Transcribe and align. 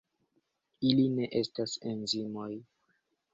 Ili 0.91 1.03
ne 1.17 1.27
estas 1.41 1.77
enzimoj. 1.93 2.49